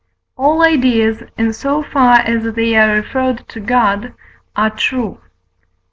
[0.35, 4.15] All ideas, in so far as they are referred to God,
[4.55, 5.29] are true (II.